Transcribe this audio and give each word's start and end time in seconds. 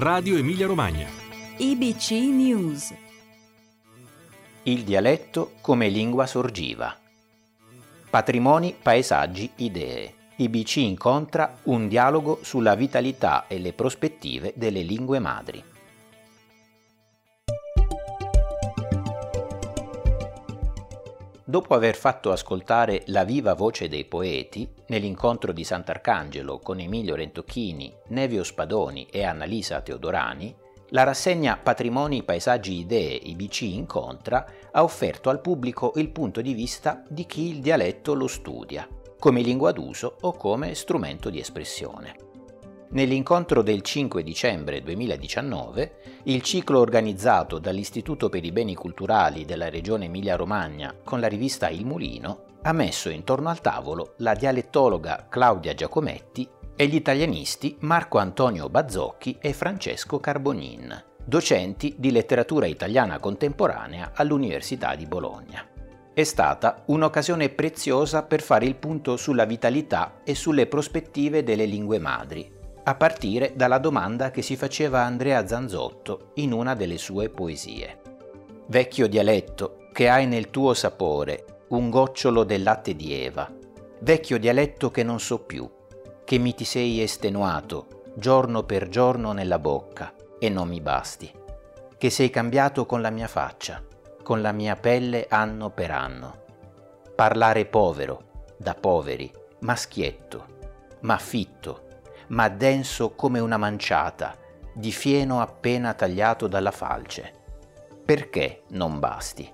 Radio 0.00 0.36
Emilia 0.36 0.68
Romagna. 0.68 1.08
IBC 1.56 2.10
News. 2.12 2.94
Il 4.62 4.84
dialetto 4.84 5.54
come 5.60 5.88
lingua 5.88 6.24
sorgiva. 6.24 6.96
Patrimoni, 8.08 8.76
paesaggi, 8.80 9.50
idee. 9.56 10.14
IBC 10.36 10.76
incontra 10.76 11.56
un 11.64 11.88
dialogo 11.88 12.38
sulla 12.42 12.76
vitalità 12.76 13.48
e 13.48 13.58
le 13.58 13.72
prospettive 13.72 14.52
delle 14.54 14.82
lingue 14.82 15.18
madri. 15.18 15.64
Dopo 21.42 21.74
aver 21.74 21.96
fatto 21.96 22.30
ascoltare 22.30 23.02
la 23.06 23.24
viva 23.24 23.54
voce 23.54 23.88
dei 23.88 24.04
poeti, 24.04 24.77
nell'incontro 24.88 25.52
di 25.52 25.64
Sant'Arcangelo 25.64 26.58
con 26.58 26.80
Emilio 26.80 27.14
Rentocchini, 27.14 27.94
Nevio 28.08 28.44
Spadoni 28.44 29.06
e 29.10 29.24
Annalisa 29.24 29.80
Teodorani, 29.80 30.54
la 30.90 31.02
rassegna 31.02 31.58
Patrimoni, 31.58 32.22
Paesaggi, 32.22 32.78
Idee 32.78 33.14
IBC 33.14 33.62
Incontra 33.62 34.46
ha 34.72 34.82
offerto 34.82 35.28
al 35.28 35.40
pubblico 35.40 35.92
il 35.96 36.08
punto 36.10 36.40
di 36.40 36.54
vista 36.54 37.02
di 37.08 37.26
chi 37.26 37.50
il 37.50 37.60
dialetto 37.60 38.14
lo 38.14 38.26
studia, 38.26 38.88
come 39.18 39.42
lingua 39.42 39.72
d'uso 39.72 40.16
o 40.22 40.32
come 40.32 40.74
strumento 40.74 41.28
di 41.28 41.40
espressione. 41.40 42.16
Nell'incontro 42.90 43.60
del 43.60 43.82
5 43.82 44.22
dicembre 44.22 44.80
2019, 44.80 46.22
il 46.24 46.40
ciclo 46.40 46.80
organizzato 46.80 47.58
dall'Istituto 47.58 48.30
per 48.30 48.42
i 48.46 48.50
Beni 48.50 48.74
Culturali 48.74 49.44
della 49.44 49.68
Regione 49.68 50.06
Emilia-Romagna 50.06 50.94
con 51.04 51.20
la 51.20 51.28
rivista 51.28 51.68
Il 51.68 51.84
Mulino 51.84 52.47
ha 52.68 52.72
messo 52.72 53.08
intorno 53.08 53.48
al 53.48 53.62
tavolo 53.62 54.12
la 54.18 54.34
dialettologa 54.34 55.26
Claudia 55.30 55.72
Giacometti 55.72 56.46
e 56.76 56.86
gli 56.86 56.96
italianisti 56.96 57.78
Marco 57.80 58.18
Antonio 58.18 58.68
Bazzocchi 58.68 59.38
e 59.40 59.54
Francesco 59.54 60.20
Carbonin, 60.20 61.04
docenti 61.24 61.94
di 61.96 62.12
letteratura 62.12 62.66
italiana 62.66 63.18
contemporanea 63.20 64.12
all'Università 64.14 64.94
di 64.96 65.06
Bologna. 65.06 65.66
È 66.12 66.22
stata 66.24 66.82
un'occasione 66.88 67.48
preziosa 67.48 68.22
per 68.24 68.42
fare 68.42 68.66
il 68.66 68.76
punto 68.76 69.16
sulla 69.16 69.46
vitalità 69.46 70.20
e 70.22 70.34
sulle 70.34 70.66
prospettive 70.66 71.42
delle 71.42 71.64
lingue 71.64 71.98
madri 71.98 72.56
a 72.84 72.94
partire 72.94 73.52
dalla 73.54 73.78
domanda 73.78 74.30
che 74.30 74.42
si 74.42 74.56
faceva 74.56 75.04
Andrea 75.04 75.46
Zanzotto 75.46 76.32
in 76.34 76.52
una 76.52 76.74
delle 76.74 76.98
sue 76.98 77.30
poesie. 77.30 78.00
Vecchio 78.66 79.06
dialetto, 79.06 79.88
che 79.90 80.10
hai 80.10 80.26
nel 80.26 80.50
tuo 80.50 80.74
sapore 80.74 81.56
un 81.68 81.90
gocciolo 81.90 82.44
del 82.44 82.62
latte 82.62 82.94
di 82.94 83.12
Eva, 83.12 83.50
vecchio 84.00 84.38
dialetto 84.38 84.90
che 84.90 85.02
non 85.02 85.20
so 85.20 85.40
più, 85.40 85.70
che 86.24 86.38
mi 86.38 86.54
ti 86.54 86.64
sei 86.64 87.00
estenuato 87.00 87.98
giorno 88.14 88.64
per 88.64 88.88
giorno 88.88 89.32
nella 89.32 89.58
bocca 89.58 90.12
e 90.38 90.48
non 90.48 90.68
mi 90.68 90.80
basti, 90.80 91.32
che 91.96 92.10
sei 92.10 92.30
cambiato 92.30 92.84
con 92.84 93.00
la 93.00 93.10
mia 93.10 93.28
faccia, 93.28 93.82
con 94.22 94.40
la 94.40 94.52
mia 94.52 94.76
pelle 94.76 95.26
anno 95.28 95.70
per 95.70 95.90
anno. 95.90 96.44
Parlare 97.14 97.66
povero, 97.66 98.46
da 98.56 98.74
poveri, 98.74 99.30
ma 99.60 99.76
schietto, 99.76 100.46
ma 101.00 101.16
fitto, 101.18 101.86
ma 102.28 102.48
denso 102.48 103.10
come 103.10 103.38
una 103.38 103.56
manciata, 103.56 104.36
di 104.72 104.90
fieno 104.90 105.40
appena 105.40 105.94
tagliato 105.94 106.46
dalla 106.46 106.70
falce. 106.70 107.32
Perché 108.04 108.62
non 108.70 108.98
basti? 108.98 109.52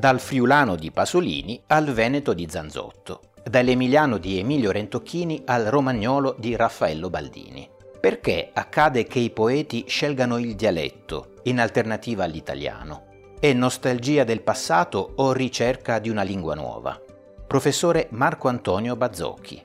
Dal 0.00 0.18
friulano 0.18 0.76
di 0.76 0.90
Pasolini 0.90 1.60
al 1.66 1.92
veneto 1.92 2.32
di 2.32 2.46
Zanzotto, 2.48 3.32
dall'emiliano 3.44 4.16
di 4.16 4.38
Emilio 4.38 4.70
Rentocchini 4.70 5.42
al 5.44 5.66
romagnolo 5.66 6.34
di 6.38 6.56
Raffaello 6.56 7.10
Baldini. 7.10 7.68
Perché 8.00 8.48
accade 8.50 9.04
che 9.04 9.18
i 9.18 9.28
poeti 9.28 9.84
scelgano 9.86 10.38
il 10.38 10.54
dialetto 10.54 11.34
in 11.42 11.60
alternativa 11.60 12.24
all'italiano? 12.24 13.08
È 13.38 13.52
nostalgia 13.52 14.24
del 14.24 14.40
passato 14.40 15.12
o 15.16 15.34
ricerca 15.34 15.98
di 15.98 16.08
una 16.08 16.22
lingua 16.22 16.54
nuova? 16.54 16.98
professore 17.46 18.08
Marco 18.12 18.48
Antonio 18.48 18.96
Bazzocchi. 18.96 19.62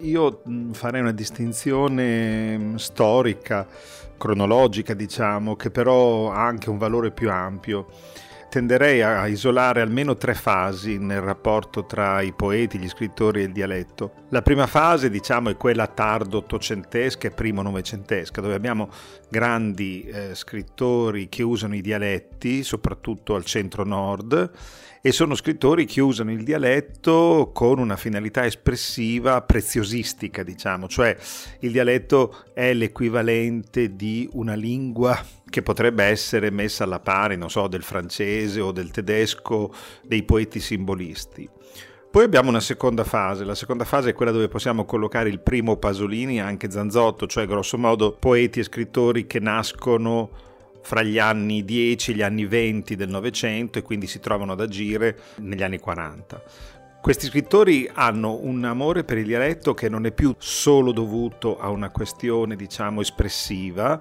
Io 0.00 0.42
mm, 0.46 0.72
farei 0.72 1.00
una 1.00 1.12
distinzione 1.12 2.58
mm, 2.58 2.74
storica, 2.74 3.66
cronologica, 4.18 4.92
diciamo, 4.92 5.56
che 5.56 5.70
però 5.70 6.32
ha 6.32 6.44
anche 6.44 6.68
un 6.68 6.76
valore 6.76 7.12
più 7.12 7.30
ampio 7.30 7.86
tenderei 8.50 9.00
a 9.00 9.26
isolare 9.28 9.80
almeno 9.80 10.16
tre 10.16 10.34
fasi 10.34 10.98
nel 10.98 11.20
rapporto 11.20 11.86
tra 11.86 12.20
i 12.20 12.32
poeti, 12.32 12.78
gli 12.78 12.88
scrittori 12.88 13.40
e 13.40 13.44
il 13.44 13.52
dialetto. 13.52 14.12
La 14.30 14.42
prima 14.42 14.66
fase, 14.66 15.08
diciamo, 15.08 15.48
è 15.48 15.56
quella 15.56 15.86
tardo 15.86 16.38
ottocentesca 16.38 17.28
e 17.28 17.30
primo 17.30 17.62
novecentesca, 17.62 18.40
dove 18.40 18.54
abbiamo 18.54 18.90
grandi 19.30 20.02
eh, 20.02 20.34
scrittori 20.34 21.28
che 21.28 21.42
usano 21.42 21.76
i 21.76 21.80
dialetti, 21.80 22.62
soprattutto 22.62 23.36
al 23.36 23.44
centro-nord, 23.44 24.50
e 25.02 25.12
sono 25.12 25.34
scrittori 25.34 25.86
che 25.86 26.00
usano 26.00 26.30
il 26.30 26.42
dialetto 26.42 27.52
con 27.54 27.78
una 27.78 27.96
finalità 27.96 28.44
espressiva 28.44 29.40
preziosistica, 29.40 30.42
diciamo, 30.42 30.88
cioè 30.88 31.16
il 31.60 31.72
dialetto 31.72 32.44
è 32.52 32.74
l'equivalente 32.74 33.96
di 33.96 34.28
una 34.32 34.54
lingua 34.54 35.18
che 35.50 35.62
potrebbe 35.62 36.04
essere 36.04 36.50
messa 36.50 36.84
alla 36.84 37.00
pari, 37.00 37.36
non 37.36 37.50
so, 37.50 37.68
del 37.68 37.82
francese 37.82 38.60
o 38.60 38.72
del 38.72 38.90
tedesco, 38.90 39.72
dei 40.02 40.22
poeti 40.22 40.60
simbolisti. 40.60 41.48
Poi 42.10 42.24
abbiamo 42.24 42.48
una 42.48 42.60
seconda 42.60 43.04
fase, 43.04 43.44
la 43.44 43.54
seconda 43.54 43.84
fase 43.84 44.10
è 44.10 44.12
quella 44.14 44.32
dove 44.32 44.48
possiamo 44.48 44.84
collocare 44.84 45.28
il 45.28 45.38
primo 45.38 45.76
Pasolini 45.76 46.38
e 46.38 46.40
anche 46.40 46.70
Zanzotto, 46.70 47.28
cioè 47.28 47.46
grosso 47.46 47.78
modo 47.78 48.16
poeti 48.18 48.58
e 48.58 48.64
scrittori 48.64 49.28
che 49.28 49.38
nascono 49.38 50.30
fra 50.82 51.02
gli 51.02 51.18
anni 51.18 51.64
10 51.64 52.10
e 52.10 52.14
gli 52.14 52.22
anni 52.22 52.46
20 52.46 52.96
del 52.96 53.10
Novecento 53.10 53.78
e 53.78 53.82
quindi 53.82 54.08
si 54.08 54.18
trovano 54.18 54.52
ad 54.52 54.60
agire 54.60 55.18
negli 55.36 55.62
anni 55.62 55.78
40. 55.78 56.42
Questi 57.00 57.28
scrittori 57.28 57.90
hanno 57.90 58.38
un 58.42 58.62
amore 58.62 59.04
per 59.04 59.16
il 59.16 59.24
dialetto 59.24 59.72
che 59.72 59.88
non 59.88 60.04
è 60.04 60.12
più 60.12 60.34
solo 60.36 60.92
dovuto 60.92 61.58
a 61.58 61.70
una 61.70 61.90
questione, 61.90 62.56
diciamo, 62.56 63.00
espressiva, 63.00 63.98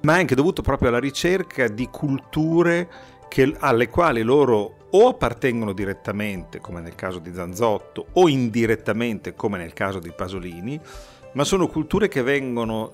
ma 0.00 0.16
è 0.16 0.20
anche 0.20 0.34
dovuto 0.34 0.62
proprio 0.62 0.88
alla 0.88 0.98
ricerca 0.98 1.68
di 1.68 1.86
culture 1.88 2.88
che, 3.28 3.54
alle 3.58 3.88
quali 3.88 4.22
loro 4.22 4.86
o 4.90 5.08
appartengono 5.08 5.74
direttamente, 5.74 6.58
come 6.58 6.80
nel 6.80 6.94
caso 6.94 7.18
di 7.18 7.34
Zanzotto, 7.34 8.06
o 8.14 8.28
indirettamente, 8.28 9.34
come 9.34 9.58
nel 9.58 9.74
caso 9.74 9.98
di 9.98 10.10
Pasolini, 10.10 10.80
ma 11.38 11.44
sono 11.44 11.68
culture 11.68 12.08
che 12.08 12.22
vengono 12.22 12.90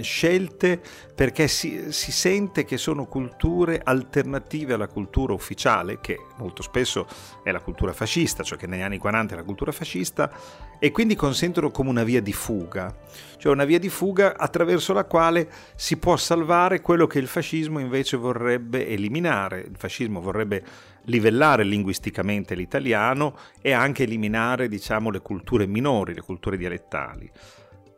scelte 0.00 0.80
perché 1.12 1.48
si, 1.48 1.86
si, 1.90 2.12
sente 2.12 2.64
che 2.64 2.76
sono 2.76 3.06
culture 3.06 3.80
alternative 3.82 4.74
alla 4.74 4.86
cultura 4.86 5.32
ufficiale, 5.32 5.98
che 6.00 6.16
molto 6.36 6.62
spesso 6.62 7.08
è 7.42 7.50
la 7.50 7.58
cultura 7.58 7.92
fascista, 7.92 8.44
cioè 8.44 8.56
che 8.56 8.68
negli 8.68 8.82
anni 8.82 8.98
40 8.98 9.34
è 9.34 9.36
la 9.36 9.42
cultura 9.42 9.72
fascista, 9.72 10.30
e 10.78 10.92
quindi 10.92 11.16
consentono 11.16 11.72
come 11.72 11.90
una 11.90 12.04
via 12.04 12.22
di 12.22 12.32
fuga, 12.32 12.96
cioè 13.38 13.52
una 13.52 13.64
via 13.64 13.80
di 13.80 13.88
fuga 13.88 14.36
attraverso 14.36 14.92
la 14.92 15.04
quale 15.04 15.50
si 15.74 15.96
può 15.96 16.16
salvare 16.16 16.82
quello 16.82 17.08
che 17.08 17.18
il 17.18 17.26
fascismo 17.26 17.80
invece 17.80 18.16
vorrebbe 18.16 18.86
eliminare. 18.86 19.62
Il 19.68 19.76
fascismo 19.76 20.20
vorrebbe 20.20 20.62
livellare 21.06 21.64
linguisticamente 21.64 22.54
l'italiano 22.54 23.36
e 23.60 23.72
anche 23.72 24.04
eliminare, 24.04 24.68
diciamo, 24.68 25.10
le 25.10 25.20
culture 25.20 25.66
minori, 25.66 26.14
le 26.14 26.22
culture 26.22 26.56
dialettali. 26.56 27.28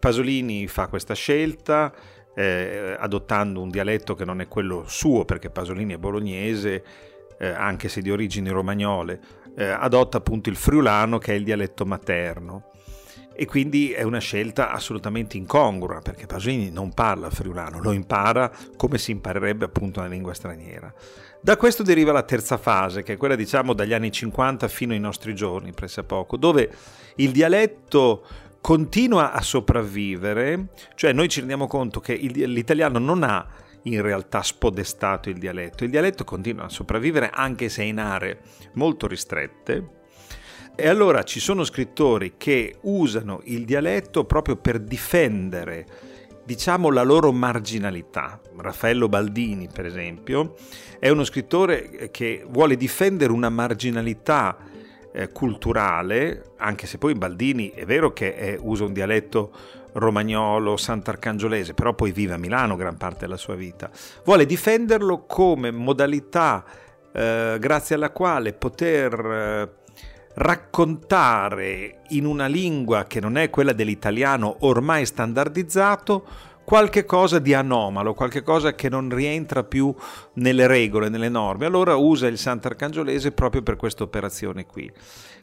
Pasolini 0.02 0.66
fa 0.66 0.88
questa 0.88 1.14
scelta 1.14 1.94
eh, 2.34 2.96
adottando 2.98 3.60
un 3.60 3.68
dialetto 3.68 4.16
che 4.16 4.24
non 4.24 4.40
è 4.40 4.48
quello 4.48 4.82
suo 4.88 5.24
perché 5.24 5.48
Pasolini 5.48 5.94
è 5.94 5.96
bolognese, 5.96 6.84
eh, 7.38 7.46
anche 7.46 7.88
se 7.88 8.02
di 8.02 8.10
origini 8.10 8.48
romagnole, 8.48 9.20
eh, 9.56 9.64
adotta 9.64 10.16
appunto 10.18 10.48
il 10.48 10.56
friulano 10.56 11.18
che 11.18 11.34
è 11.34 11.36
il 11.36 11.44
dialetto 11.44 11.86
materno 11.86 12.72
e 13.32 13.46
quindi 13.46 13.92
è 13.92 14.02
una 14.02 14.18
scelta 14.18 14.72
assolutamente 14.72 15.36
incongrua 15.36 16.00
perché 16.00 16.26
Pasolini 16.26 16.70
non 16.70 16.92
parla 16.92 17.30
friulano, 17.30 17.80
lo 17.80 17.92
impara 17.92 18.50
come 18.76 18.98
si 18.98 19.12
imparerebbe 19.12 19.66
appunto 19.66 20.00
una 20.00 20.08
lingua 20.08 20.34
straniera. 20.34 20.92
Da 21.40 21.56
questo 21.56 21.82
deriva 21.82 22.12
la 22.12 22.22
terza 22.22 22.56
fase, 22.56 23.02
che 23.02 23.14
è 23.14 23.16
quella 23.16 23.34
diciamo 23.34 23.72
dagli 23.72 23.92
anni 23.92 24.12
50 24.12 24.68
fino 24.68 24.92
ai 24.92 25.00
nostri 25.00 25.34
giorni, 25.34 25.72
pressappoco, 25.72 26.36
dove 26.36 26.70
il 27.16 27.32
dialetto 27.32 28.24
continua 28.62 29.32
a 29.32 29.42
sopravvivere, 29.42 30.68
cioè 30.94 31.12
noi 31.12 31.28
ci 31.28 31.40
rendiamo 31.40 31.66
conto 31.66 31.98
che 31.98 32.12
il, 32.12 32.50
l'italiano 32.52 33.00
non 33.00 33.24
ha 33.24 33.44
in 33.82 34.00
realtà 34.00 34.40
spodestato 34.40 35.28
il 35.28 35.38
dialetto, 35.38 35.82
il 35.82 35.90
dialetto 35.90 36.22
continua 36.22 36.66
a 36.66 36.68
sopravvivere 36.68 37.28
anche 37.28 37.68
se 37.68 37.82
in 37.82 37.98
aree 37.98 38.38
molto 38.74 39.08
ristrette. 39.08 40.00
E 40.76 40.88
allora 40.88 41.24
ci 41.24 41.40
sono 41.40 41.64
scrittori 41.64 42.34
che 42.38 42.76
usano 42.82 43.40
il 43.44 43.64
dialetto 43.64 44.24
proprio 44.24 44.54
per 44.56 44.78
difendere, 44.78 45.84
diciamo, 46.44 46.88
la 46.90 47.02
loro 47.02 47.32
marginalità. 47.32 48.40
Raffaello 48.56 49.08
Baldini, 49.08 49.68
per 49.70 49.86
esempio, 49.86 50.54
è 51.00 51.08
uno 51.08 51.24
scrittore 51.24 52.10
che 52.12 52.46
vuole 52.48 52.76
difendere 52.76 53.32
una 53.32 53.50
marginalità 53.50 54.70
eh, 55.12 55.30
culturale, 55.30 56.52
anche 56.56 56.86
se 56.86 56.98
poi 56.98 57.14
Baldini 57.14 57.70
è 57.70 57.84
vero 57.84 58.12
che 58.12 58.34
è, 58.34 58.58
usa 58.60 58.84
un 58.84 58.92
dialetto 58.92 59.52
romagnolo, 59.92 60.76
sant'arcangiolese, 60.76 61.74
però 61.74 61.94
poi 61.94 62.12
vive 62.12 62.34
a 62.34 62.38
Milano 62.38 62.76
gran 62.76 62.96
parte 62.96 63.20
della 63.20 63.36
sua 63.36 63.54
vita. 63.54 63.90
Vuole 64.24 64.46
difenderlo 64.46 65.24
come 65.26 65.70
modalità 65.70 66.64
eh, 67.12 67.56
grazie 67.60 67.94
alla 67.94 68.10
quale 68.10 68.54
poter 68.54 69.12
eh, 69.12 69.70
raccontare 70.34 72.00
in 72.08 72.24
una 72.24 72.46
lingua 72.46 73.04
che 73.04 73.20
non 73.20 73.36
è 73.36 73.50
quella 73.50 73.72
dell'italiano 73.72 74.56
ormai 74.60 75.04
standardizzato 75.04 76.24
qualche 76.64 77.04
cosa 77.04 77.38
di 77.38 77.54
anomalo, 77.54 78.14
qualche 78.14 78.42
cosa 78.42 78.74
che 78.74 78.88
non 78.88 79.14
rientra 79.14 79.64
più 79.64 79.94
nelle 80.34 80.66
regole, 80.66 81.08
nelle 81.08 81.28
norme. 81.28 81.66
Allora 81.66 81.96
usa 81.96 82.26
il 82.26 82.38
Sant'Arcangiolese 82.38 83.32
proprio 83.32 83.62
per 83.62 83.76
questa 83.76 84.02
operazione 84.02 84.66
qui. 84.66 84.90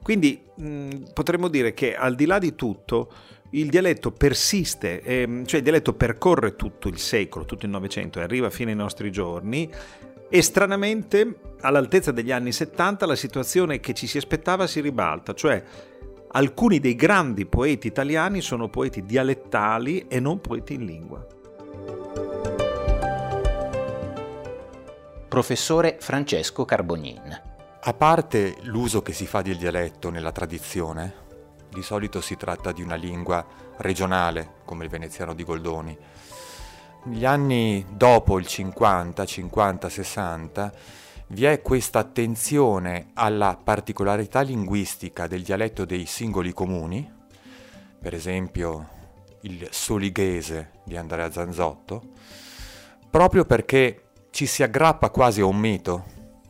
Quindi 0.02 0.42
mh, 0.56 1.12
potremmo 1.14 1.48
dire 1.48 1.74
che 1.74 1.96
al 1.96 2.16
di 2.16 2.26
là 2.26 2.40
di 2.40 2.56
tutto 2.56 3.12
il 3.52 3.70
dialetto 3.70 4.12
persiste, 4.12 5.02
ehm, 5.02 5.46
cioè 5.46 5.58
il 5.58 5.64
dialetto 5.64 5.94
percorre 5.94 6.56
tutto 6.56 6.88
il 6.88 7.00
secolo, 7.00 7.46
tutto 7.46 7.66
il 7.66 7.72
Novecento 7.72 8.20
e 8.20 8.24
arriva 8.24 8.50
fino 8.50 8.70
ai 8.70 8.76
nostri 8.76 9.12
giorni 9.12 9.70
e 10.30 10.42
stranamente 10.44 11.40
all'altezza 11.62 12.12
degli 12.12 12.32
anni 12.32 12.52
70 12.52 13.06
la 13.08 13.16
situazione 13.16 13.80
che 13.80 13.94
ci 13.94 14.06
si 14.06 14.18
aspettava 14.18 14.68
si 14.68 14.80
ribalta, 14.80 15.34
cioè 15.34 15.64
alcuni 16.32 16.80
dei 16.80 16.96
grandi 16.96 17.46
poeti 17.46 17.88
italiani 17.88 18.42
sono 18.42 18.68
poeti 18.70 19.04
dialettali 19.04 20.08
e 20.08 20.20
non 20.20 20.42
poeti 20.42 20.74
in 20.76 20.86
lingua. 20.86 21.26
Professore 25.28 25.98
Francesco 26.00 26.66
Carbognin. 26.66 27.42
A 27.82 27.94
parte 27.94 28.58
l'uso 28.64 29.02
che 29.02 29.14
si 29.14 29.26
fa 29.26 29.42
del 29.42 29.58
dialetto 29.58 30.10
nella 30.10 30.32
tradizione, 30.32 31.28
di 31.70 31.82
solito 31.82 32.20
si 32.20 32.36
tratta 32.36 32.72
di 32.72 32.82
una 32.82 32.96
lingua 32.96 33.46
regionale, 33.78 34.56
come 34.66 34.84
il 34.84 34.90
veneziano 34.90 35.34
di 35.34 35.44
Goldoni. 35.44 35.98
Negli 37.06 37.26
anni 37.26 37.86
dopo 37.90 38.38
il 38.38 38.46
50, 38.46 39.26
50, 39.26 39.90
60, 39.90 40.74
vi 41.32 41.46
è 41.46 41.62
questa 41.62 42.00
attenzione 42.00 43.12
alla 43.14 43.60
particolarità 43.62 44.42
linguistica 44.42 45.28
del 45.28 45.44
dialetto 45.44 45.86
dei 45.86 46.06
singoli 46.06 46.54
comuni, 46.54 47.08
per 48.00 48.16
esempio 48.16 48.98
il 49.42 49.68
solighese 49.70 50.72
di 50.84 50.98
Andrea 50.98 51.32
Zanzotto, 51.32 52.02
proprio 53.10 53.46
perché 53.46 54.06
ci 54.32 54.48
si 54.48 54.64
aggrappa 54.64 55.12
quasi 55.12 55.42
a 55.42 55.46
un 55.46 55.58
mito, 55.58 56.06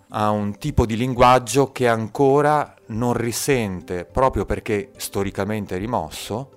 a 0.09 0.29
un 0.29 0.57
tipo 0.57 0.85
di 0.85 0.95
linguaggio 0.95 1.71
che 1.73 1.87
ancora 1.87 2.73
non 2.87 3.13
risente, 3.13 4.05
proprio 4.05 4.45
perché 4.45 4.91
storicamente 4.95 5.75
rimosso, 5.75 6.51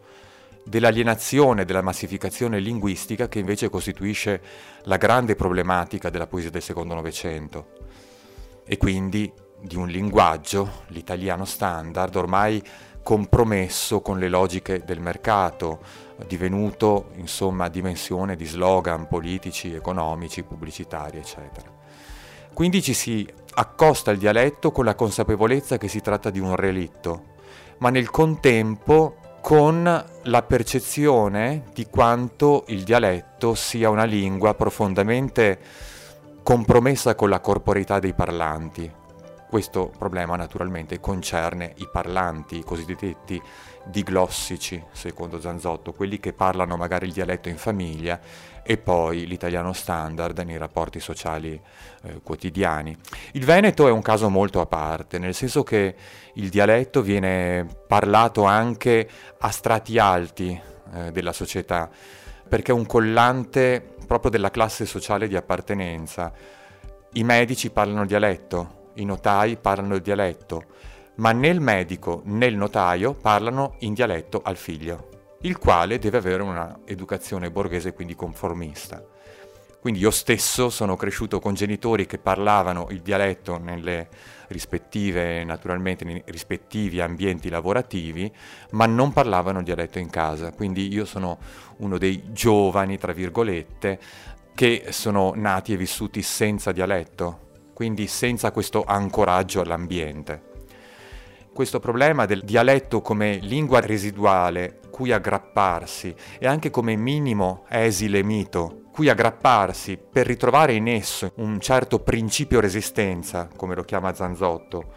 dell'alienazione, 0.65 1.65
della 1.65 1.83
massificazione 1.83 2.61
linguistica 2.61 3.29
che 3.29 3.41
invece 3.41 3.69
costituisce 3.69 4.41
la 4.85 4.97
grande 4.97 5.35
problematica 5.35 6.09
della 6.09 6.29
poesia 6.29 6.51
del 6.51 6.63
secondo 6.63 6.95
Novecento 6.95 7.82
e 8.73 8.79
quindi 8.79 9.31
di 9.61 9.77
un 9.77 9.87
linguaggio, 9.87 10.85
l'italiano 10.87 11.45
standard, 11.45 12.17
ormai 12.17 12.63
compromesso 13.03 14.01
con 14.01 14.19
le 14.19 14.31
logiche 14.31 14.83
del 14.83 14.99
mercato, 14.99 15.81
divenuto 16.27 17.11
insomma 17.17 17.69
dimensione 17.69 18.35
di 18.35 18.47
slogan 18.47 19.09
politici, 19.09 19.75
economici, 19.75 20.43
pubblicitari, 20.43 21.19
eccetera. 21.19 21.71
Quindi 22.55 22.81
ci 22.81 22.95
si 22.95 23.29
accosta 23.53 24.11
al 24.11 24.17
dialetto 24.17 24.73
con 24.73 24.87
la 24.87 24.95
consapevolezza 24.95 25.77
che 25.77 25.89
si 25.89 26.01
tratta 26.01 26.31
di 26.31 26.41
un 26.41 26.57
relitto, 26.57 27.25
ma 27.77 27.91
nel 27.91 28.09
contempo 28.09 29.17
con 29.43 30.05
la 30.23 30.43
percezione 30.45 31.65
di 31.75 31.89
quanto 31.91 32.65
il 32.69 32.85
dialetto 32.85 33.55
sia 33.55 33.91
una 33.91 34.05
lingua 34.05 34.55
profondamente 34.55 35.59
compromessa 36.43 37.15
con 37.15 37.29
la 37.29 37.41
corporeità 37.41 37.99
dei 37.99 38.15
parlanti. 38.15 38.91
Questo 39.49 39.93
problema 39.97 40.35
naturalmente 40.35 40.99
concerne 40.99 41.75
i 41.77 41.89
parlanti, 41.91 42.59
i 42.59 42.65
cosiddetti 42.65 43.41
diglossici, 43.85 44.83
secondo 44.93 45.41
Zanzotto, 45.41 45.93
quelli 45.93 46.19
che 46.19 46.33
parlano 46.33 46.77
magari 46.77 47.07
il 47.07 47.13
dialetto 47.13 47.49
in 47.49 47.59
famiglia 47.59 48.19
e 48.63 48.79
poi 48.79 49.27
l'italiano 49.27 49.73
standard 49.73 50.39
nei 50.39 50.57
rapporti 50.57 51.01
sociali 51.01 51.61
eh, 52.05 52.21
quotidiani. 52.23 52.97
Il 53.33 53.45
Veneto 53.45 53.87
è 53.87 53.91
un 53.91 54.03
caso 54.03 54.31
molto 54.31 54.61
a 54.61 54.67
parte, 54.67 55.19
nel 55.19 55.35
senso 55.35 55.63
che 55.63 55.95
il 56.35 56.49
dialetto 56.49 57.03
viene 57.03 57.67
parlato 57.87 58.45
anche 58.45 59.09
a 59.39 59.51
strati 59.51 59.99
alti 59.99 60.59
eh, 60.95 61.13
della 61.13 61.33
società, 61.33 61.91
perché 62.49 62.73
è 62.73 62.75
un 62.75 62.87
collante 62.87 63.92
proprio 64.07 64.31
della 64.31 64.51
classe 64.51 64.87
sociale 64.87 65.29
di 65.29 65.37
appartenenza. 65.37 66.33
I 67.15 67.25
medici 67.25 67.71
parlano 67.71 68.07
dialetto, 68.07 68.91
i 68.95 69.05
notai 69.05 69.57
parlano 69.57 69.99
dialetto, 69.99 70.65
ma 71.17 71.33
né 71.33 71.49
il 71.49 71.61
medico 71.61 72.23
né 72.25 72.47
il 72.47 72.57
notaio 72.57 73.15
parlano 73.15 73.77
in 73.81 73.95
dialetto 73.95 74.41
al 74.43 74.57
figlio 74.57 75.11
il 75.43 75.59
quale 75.59 75.99
deve 75.99 76.19
avere 76.19 76.43
una 76.43 76.81
educazione 76.85 77.51
borghese, 77.51 77.93
quindi 77.95 78.15
conformista. 78.15 79.05
Quindi 79.83 79.99
io 79.99 80.13
stesso 80.13 80.71
sono 80.71 80.95
cresciuto 80.95 81.41
con 81.41 81.55
genitori 81.55 82.07
che 82.07 82.19
parlavano 82.19 82.87
il 82.91 83.01
dialetto 83.01 83.59
nelle 83.59 84.09
rispettive, 84.47 85.43
naturalmente 85.43 86.05
nei 86.05 86.23
rispettivi 86.27 87.01
ambienti 87.01 87.49
lavorativi, 87.49 88.33
ma 88.71 88.87
non 88.87 89.13
parlavano 89.13 89.59
il 89.59 89.65
dialetto 89.65 89.99
in 89.99 90.09
casa. 90.09 90.53
Quindi 90.53 90.87
io 90.93 91.05
sono 91.05 91.37
uno 91.79 91.99
dei 91.99 92.33
giovani, 92.33 92.97
tra 92.97 93.13
virgolette, 93.13 93.99
che 94.55 94.85
sono 94.91 95.33
nati 95.35 95.73
e 95.73 95.77
vissuti 95.77 96.23
senza 96.23 96.71
dialetto, 96.71 97.49
quindi 97.75 98.07
senza 98.07 98.53
questo 98.53 98.85
ancoraggio 98.85 99.63
all'ambiente. 99.63 100.43
Questo 101.53 101.81
problema 101.81 102.25
del 102.25 102.45
dialetto 102.45 103.01
come 103.01 103.39
lingua 103.39 103.81
residuale 103.81 104.79
cui 104.93 105.11
aggrapparsi 105.11 106.15
e 106.39 106.47
anche 106.47 106.71
come 106.71 106.95
minimo 106.95 107.65
esile 107.69 108.23
mito, 108.23 108.83
cui 108.93 109.09
aggrapparsi 109.09 109.97
per 109.97 110.27
ritrovare 110.27 110.75
in 110.75 110.87
esso 110.87 111.33
un 111.37 111.59
certo 111.59 111.99
principio 112.01 112.61
resistenza, 112.61 113.49
come 113.57 113.75
lo 113.75 113.83
chiama 113.83 114.15
Zanzotto, 114.15 114.93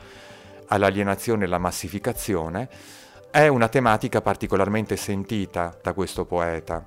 all'alienazione 0.67 1.43
e 1.43 1.47
alla 1.47 1.57
massificazione, 1.57 2.69
è 3.31 3.47
una 3.47 3.69
tematica 3.69 4.21
particolarmente 4.21 4.97
sentita 4.97 5.77
da 5.81 5.93
questo 5.93 6.25
poeta. 6.25 6.85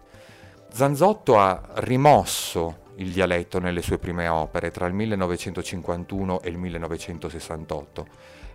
Zanzotto 0.70 1.38
ha 1.38 1.60
rimosso 1.76 2.86
il 2.96 3.10
dialetto 3.10 3.58
nelle 3.58 3.80
sue 3.80 3.98
prime 3.98 4.28
opere 4.28 4.70
tra 4.70 4.86
il 4.86 4.92
1951 4.92 6.42
e 6.42 6.48
il 6.50 6.58
1968 6.58 8.06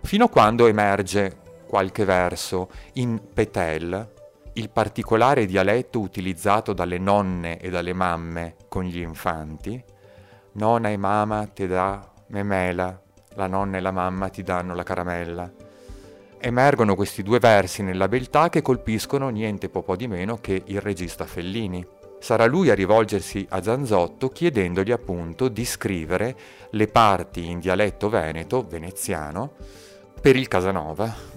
fino 0.04 0.26
a 0.26 0.28
quando 0.28 0.66
emerge 0.66 1.38
qualche 1.66 2.04
verso 2.04 2.70
in 2.94 3.20
Petel, 3.32 4.12
il 4.54 4.70
particolare 4.70 5.46
dialetto 5.46 5.98
utilizzato 6.00 6.72
dalle 6.72 6.98
nonne 6.98 7.58
e 7.58 7.70
dalle 7.70 7.92
mamme 7.92 8.56
con 8.68 8.84
gli 8.84 8.98
infanti. 8.98 9.82
Nonna 10.52 10.90
e 10.90 10.96
mamma 10.96 11.46
ti 11.46 11.66
dà 11.66 12.08
memela, 12.28 13.00
la 13.34 13.46
nonna 13.48 13.78
e 13.78 13.80
la 13.80 13.90
mamma 13.90 14.28
ti 14.28 14.42
danno 14.42 14.74
la 14.74 14.84
caramella. 14.84 15.52
Emergono 16.38 16.94
questi 16.94 17.22
due 17.22 17.40
versi 17.40 17.82
nella 17.82 18.06
beltà 18.06 18.48
che 18.48 18.62
colpiscono 18.62 19.28
niente 19.30 19.68
po' 19.68 19.96
di 19.96 20.06
meno 20.06 20.36
che 20.36 20.62
il 20.66 20.80
regista 20.80 21.24
Fellini. 21.24 21.84
Sarà 22.20 22.46
lui 22.46 22.70
a 22.70 22.74
rivolgersi 22.74 23.44
a 23.50 23.62
Zanzotto 23.62 24.28
chiedendogli 24.28 24.92
appunto 24.92 25.48
di 25.48 25.64
scrivere 25.64 26.36
le 26.70 26.86
parti 26.86 27.50
in 27.50 27.58
dialetto 27.58 28.08
veneto, 28.08 28.64
veneziano, 28.66 29.54
per 30.20 30.36
il 30.36 30.46
Casanova. 30.46 31.33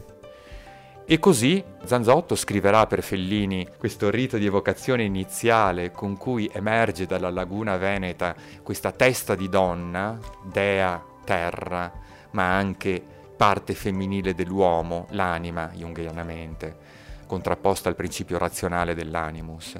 E 1.09 1.19
così 1.19 1.63
Zanzotto 1.85 2.35
scriverà 2.35 2.85
per 2.85 3.01
Fellini 3.01 3.65
questo 3.77 4.09
rito 4.09 4.37
di 4.37 4.45
evocazione 4.45 5.03
iniziale 5.03 5.89
con 5.89 6.17
cui 6.17 6.49
emerge 6.51 7.05
dalla 7.05 7.29
laguna 7.29 7.77
veneta 7.77 8.35
questa 8.61 8.91
testa 8.91 9.33
di 9.33 9.47
donna, 9.47 10.19
dea, 10.43 11.01
terra, 11.23 11.89
ma 12.31 12.53
anche 12.53 13.01
parte 13.37 13.73
femminile 13.73 14.35
dell'uomo, 14.35 15.07
l'anima, 15.11 15.71
junghianamente, 15.73 16.75
contrapposta 17.25 17.87
al 17.87 17.95
principio 17.95 18.37
razionale 18.37 18.93
dell'animus. 18.93 19.79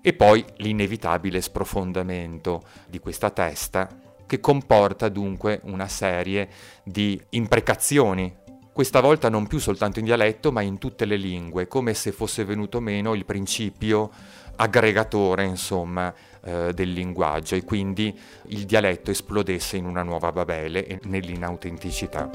E 0.00 0.12
poi 0.12 0.44
l'inevitabile 0.56 1.40
sprofondamento 1.40 2.64
di 2.88 2.98
questa 2.98 3.30
testa 3.30 3.88
che 4.26 4.40
comporta 4.40 5.08
dunque 5.08 5.60
una 5.66 5.86
serie 5.86 6.48
di 6.82 7.20
imprecazioni 7.30 8.42
questa 8.74 8.98
volta 9.00 9.28
non 9.28 9.46
più 9.46 9.60
soltanto 9.60 10.00
in 10.00 10.04
dialetto, 10.04 10.50
ma 10.50 10.60
in 10.60 10.78
tutte 10.78 11.04
le 11.04 11.14
lingue, 11.14 11.68
come 11.68 11.94
se 11.94 12.10
fosse 12.10 12.44
venuto 12.44 12.80
meno 12.80 13.14
il 13.14 13.24
principio 13.24 14.10
aggregatore, 14.56 15.44
insomma, 15.44 16.12
eh, 16.42 16.72
del 16.74 16.92
linguaggio 16.92 17.54
e 17.54 17.62
quindi 17.62 18.12
il 18.48 18.64
dialetto 18.64 19.12
esplodesse 19.12 19.76
in 19.76 19.84
una 19.84 20.02
nuova 20.02 20.32
Babele 20.32 20.88
e 20.88 20.98
nell'inautenticità. 21.04 22.28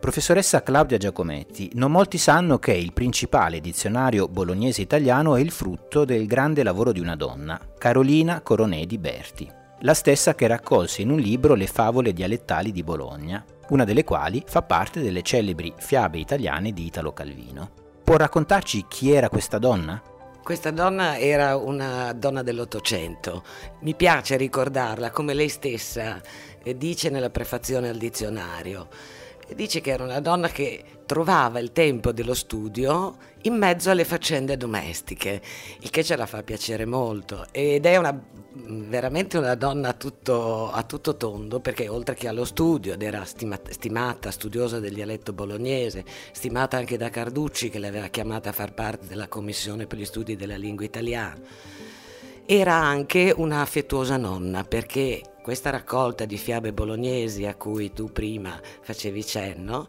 Professoressa 0.00 0.62
Claudia 0.62 0.96
Giacometti, 0.96 1.72
non 1.74 1.90
molti 1.90 2.16
sanno 2.16 2.58
che 2.58 2.72
il 2.72 2.94
principale 2.94 3.60
dizionario 3.60 4.28
bolognese 4.28 4.80
italiano 4.80 5.36
è 5.36 5.40
il 5.40 5.50
frutto 5.50 6.06
del 6.06 6.26
grande 6.26 6.62
lavoro 6.62 6.90
di 6.90 7.00
una 7.00 7.16
donna, 7.16 7.60
Carolina 7.76 8.40
Coronedi 8.40 8.96
Berti, 8.96 9.62
la 9.84 9.92
stessa 9.92 10.34
che 10.34 10.46
raccolse 10.46 11.02
in 11.02 11.10
un 11.10 11.18
libro 11.18 11.54
le 11.54 11.66
favole 11.66 12.14
dialettali 12.14 12.72
di 12.72 12.82
Bologna, 12.82 13.44
una 13.68 13.84
delle 13.84 14.02
quali 14.02 14.42
fa 14.46 14.62
parte 14.62 15.02
delle 15.02 15.20
celebri 15.20 15.74
fiabe 15.76 16.18
italiane 16.18 16.72
di 16.72 16.86
Italo 16.86 17.12
Calvino. 17.12 17.70
Può 18.02 18.16
raccontarci 18.16 18.86
chi 18.88 19.12
era 19.12 19.28
questa 19.28 19.58
donna? 19.58 20.02
Questa 20.42 20.70
donna 20.70 21.18
era 21.18 21.56
una 21.56 22.14
donna 22.14 22.42
dell'Ottocento. 22.42 23.44
Mi 23.80 23.94
piace 23.94 24.36
ricordarla 24.36 25.10
come 25.10 25.34
lei 25.34 25.48
stessa 25.50 26.18
eh, 26.62 26.76
dice 26.78 27.10
nella 27.10 27.30
prefazione 27.30 27.90
al 27.90 27.98
dizionario 27.98 28.88
dice 29.54 29.80
che 29.80 29.90
era 29.90 30.04
una 30.04 30.20
donna 30.20 30.48
che 30.48 30.84
trovava 31.06 31.58
il 31.58 31.72
tempo 31.72 32.12
dello 32.12 32.34
studio 32.34 33.16
in 33.42 33.54
mezzo 33.54 33.90
alle 33.90 34.04
faccende 34.04 34.56
domestiche, 34.56 35.40
il 35.80 35.90
che 35.90 36.02
ce 36.02 36.16
la 36.16 36.26
fa 36.26 36.42
piacere 36.42 36.86
molto. 36.86 37.46
Ed 37.50 37.84
è 37.84 37.96
una, 37.96 38.18
veramente 38.52 39.36
una 39.36 39.54
donna 39.54 39.90
a 39.90 39.92
tutto, 39.92 40.70
a 40.70 40.82
tutto, 40.82 41.16
tondo 41.16 41.60
perché 41.60 41.88
oltre 41.88 42.14
che 42.14 42.28
allo 42.28 42.44
studio 42.44 42.94
ed 42.94 43.02
era 43.02 43.24
stima, 43.24 43.58
stimata, 43.68 44.30
studiosa 44.30 44.80
del 44.80 44.94
dialetto 44.94 45.32
bolognese, 45.32 46.04
stimata 46.32 46.78
anche 46.78 46.96
da 46.96 47.10
Carducci 47.10 47.68
che 47.68 47.78
l'aveva 47.78 48.08
chiamata 48.08 48.48
a 48.48 48.52
far 48.52 48.72
parte 48.72 49.06
della 49.06 49.28
commissione 49.28 49.86
per 49.86 49.98
gli 49.98 50.06
studi 50.06 50.36
della 50.36 50.56
lingua 50.56 50.86
italiana, 50.86 51.38
era 52.46 52.74
anche 52.74 53.32
una 53.36 53.60
affettuosa 53.60 54.16
nonna 54.16 54.64
perché 54.64 55.20
questa 55.44 55.68
raccolta 55.68 56.24
di 56.24 56.38
fiabe 56.38 56.72
bolognesi 56.72 57.44
a 57.44 57.54
cui 57.54 57.92
tu 57.92 58.10
prima 58.10 58.58
facevi 58.80 59.26
cenno, 59.26 59.88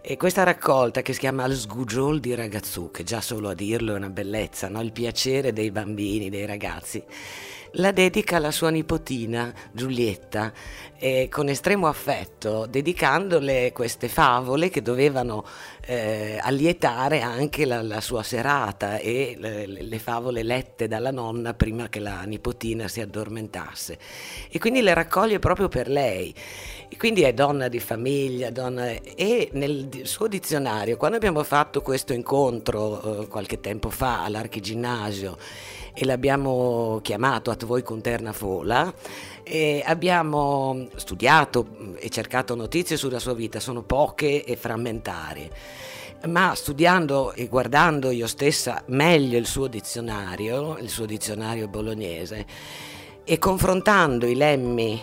e 0.00 0.16
questa 0.16 0.44
raccolta 0.44 1.02
che 1.02 1.12
si 1.12 1.18
chiama 1.18 1.44
Il 1.46 1.56
sgugiol 1.56 2.20
di 2.20 2.36
ragazzu, 2.36 2.92
che 2.92 3.02
già 3.02 3.20
solo 3.20 3.48
a 3.48 3.54
dirlo 3.54 3.94
è 3.94 3.96
una 3.96 4.10
bellezza, 4.10 4.68
no? 4.68 4.80
il 4.80 4.92
piacere 4.92 5.52
dei 5.52 5.72
bambini, 5.72 6.30
dei 6.30 6.46
ragazzi, 6.46 7.02
la 7.76 7.90
dedica 7.90 8.36
alla 8.36 8.50
sua 8.50 8.70
nipotina 8.70 9.52
Giulietta 9.72 10.52
eh, 10.98 11.28
con 11.28 11.48
estremo 11.48 11.88
affetto, 11.88 12.66
dedicandole 12.66 13.72
queste 13.72 14.08
favole 14.08 14.68
che 14.68 14.82
dovevano 14.82 15.44
eh, 15.84 16.38
allietare 16.40 17.22
anche 17.22 17.64
la, 17.64 17.82
la, 17.82 18.00
sua 18.00 18.22
serata 18.22 18.98
e 18.98 19.36
le, 19.36 19.66
le, 19.66 19.98
favole 19.98 20.44
lette 20.44 20.86
dalla 20.86 21.10
nonna 21.10 21.54
prima 21.54 21.88
che 21.88 21.98
la 21.98 22.22
nipotina 22.22 22.86
si 22.86 23.00
addormentasse. 23.00 23.98
E 24.48 24.58
quindi 24.60 24.80
le 24.80 24.91
raccoglie 24.94 25.38
proprio 25.38 25.68
per 25.68 25.88
lei. 25.88 26.34
Quindi 26.96 27.22
è 27.22 27.32
donna 27.32 27.68
di 27.68 27.80
famiglia, 27.80 28.50
donna... 28.50 28.86
e 28.86 29.48
nel 29.52 30.02
suo 30.02 30.28
dizionario, 30.28 30.96
quando 30.96 31.16
abbiamo 31.16 31.42
fatto 31.42 31.80
questo 31.80 32.12
incontro 32.12 33.22
eh, 33.22 33.28
qualche 33.28 33.60
tempo 33.60 33.88
fa 33.88 34.22
all'archiginnasio, 34.24 35.38
e 35.94 36.04
l'abbiamo 36.04 37.00
chiamato 37.02 37.50
At 37.50 37.64
voi 37.66 37.82
con 37.82 38.00
Terna 38.00 38.32
Fola 38.32 38.92
abbiamo 39.84 40.88
studiato 40.94 41.94
e 41.98 42.08
cercato 42.08 42.54
notizie 42.54 42.96
sulla 42.96 43.18
sua 43.18 43.34
vita, 43.34 43.60
sono 43.60 43.82
poche 43.82 44.44
e 44.44 44.56
frammentarie 44.56 45.50
ma 46.28 46.54
studiando 46.54 47.32
e 47.32 47.48
guardando 47.48 48.10
io 48.10 48.28
stessa 48.28 48.82
meglio 48.86 49.36
il 49.38 49.46
suo 49.46 49.66
dizionario, 49.66 50.78
il 50.78 50.88
suo 50.88 51.04
dizionario 51.04 51.66
bolognese, 51.66 52.46
e 53.24 53.38
confrontando 53.38 54.26
i 54.26 54.34
lemmi 54.34 55.00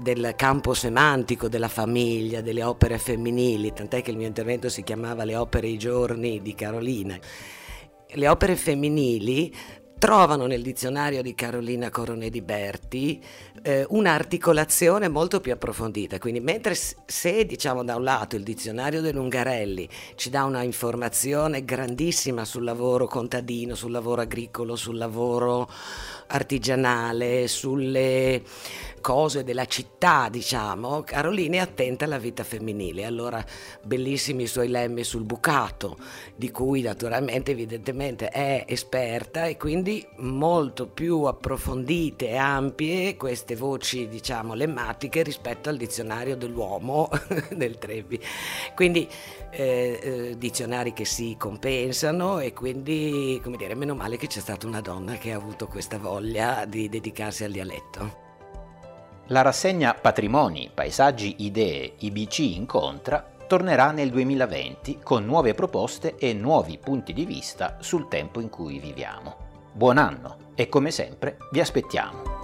del 0.00 0.34
campo 0.36 0.74
semantico 0.74 1.48
della 1.48 1.68
famiglia, 1.68 2.40
delle 2.40 2.62
opere 2.62 2.98
femminili, 2.98 3.72
tant'è 3.72 4.02
che 4.02 4.10
il 4.10 4.16
mio 4.16 4.26
intervento 4.26 4.68
si 4.68 4.82
chiamava 4.82 5.24
Le 5.24 5.36
opere 5.36 5.68
i 5.68 5.78
giorni 5.78 6.42
di 6.42 6.54
Carolina. 6.54 7.18
Le 8.10 8.28
opere 8.28 8.56
femminili 8.56 9.54
trovano 9.98 10.46
nel 10.46 10.62
dizionario 10.62 11.22
di 11.22 11.34
Carolina 11.34 11.90
Corone 11.90 12.30
di 12.30 12.40
Berti 12.40 13.22
eh, 13.62 13.84
un'articolazione 13.88 15.08
molto 15.08 15.40
più 15.40 15.52
approfondita. 15.52 16.18
Quindi, 16.18 16.40
mentre 16.40 16.74
se 16.74 17.44
diciamo 17.44 17.84
da 17.84 17.96
un 17.96 18.04
lato 18.04 18.36
il 18.36 18.42
dizionario 18.42 19.00
dell'Ungarelli 19.00 19.88
ci 20.14 20.30
dà 20.30 20.44
una 20.44 20.62
informazione 20.62 21.64
grandissima 21.64 22.44
sul 22.44 22.64
lavoro 22.64 23.06
contadino, 23.06 23.74
sul 23.74 23.90
lavoro 23.90 24.22
agricolo, 24.22 24.76
sul 24.76 24.96
lavoro 24.96 25.68
artigianale, 26.28 27.48
sulle 27.48 28.42
cose 29.00 29.44
della 29.44 29.64
città, 29.66 30.28
diciamo, 30.30 31.02
Carolina 31.02 31.56
è 31.56 31.60
attenta 31.60 32.04
alla 32.04 32.18
vita 32.18 32.44
femminile. 32.44 33.04
Allora, 33.04 33.44
bellissimi 33.82 34.42
i 34.42 34.46
suoi 34.46 34.68
lemmi 34.68 35.04
sul 35.04 35.22
bucato, 35.22 35.96
di 36.34 36.50
cui 36.50 36.82
naturalmente, 36.82 37.52
evidentemente, 37.52 38.28
è 38.28 38.64
esperta 38.68 39.46
e 39.46 39.56
quindi 39.88 40.06
molto 40.16 40.86
più 40.86 41.22
approfondite 41.22 42.28
e 42.28 42.36
ampie 42.36 43.16
queste 43.16 43.56
voci, 43.56 44.06
diciamo, 44.06 44.52
lemmatiche 44.52 45.22
rispetto 45.22 45.70
al 45.70 45.78
dizionario 45.78 46.36
dell'uomo 46.36 47.08
del 47.56 47.78
Trevi. 47.78 48.20
Quindi 48.74 49.08
eh, 49.50 49.98
eh, 50.02 50.34
dizionari 50.36 50.92
che 50.92 51.06
si 51.06 51.36
compensano 51.38 52.38
e 52.38 52.52
quindi, 52.52 53.40
come 53.42 53.56
dire, 53.56 53.74
meno 53.74 53.94
male 53.94 54.18
che 54.18 54.26
c'è 54.26 54.40
stata 54.40 54.66
una 54.66 54.82
donna 54.82 55.14
che 55.14 55.32
ha 55.32 55.36
avuto 55.36 55.66
questa 55.68 55.96
voglia 55.96 56.66
di 56.66 56.90
dedicarsi 56.90 57.44
al 57.44 57.52
dialetto. 57.52 58.26
La 59.28 59.40
rassegna 59.40 59.94
Patrimoni, 59.94 60.70
Paesaggi, 60.72 61.36
Idee, 61.38 61.94
IBC 61.98 62.38
Incontra 62.40 63.26
tornerà 63.46 63.90
nel 63.92 64.10
2020 64.10 64.98
con 65.02 65.24
nuove 65.24 65.54
proposte 65.54 66.16
e 66.16 66.34
nuovi 66.34 66.76
punti 66.76 67.14
di 67.14 67.24
vista 67.24 67.78
sul 67.80 68.08
tempo 68.08 68.40
in 68.40 68.50
cui 68.50 68.78
viviamo. 68.78 69.46
Buon 69.78 69.98
anno 69.98 70.54
e 70.56 70.68
come 70.68 70.90
sempre 70.90 71.36
vi 71.52 71.60
aspettiamo. 71.60 72.37